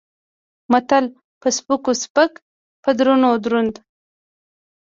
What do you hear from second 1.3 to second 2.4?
په سپکو سپک